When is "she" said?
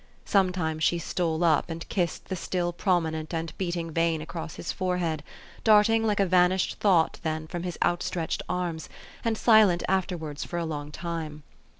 0.83-0.97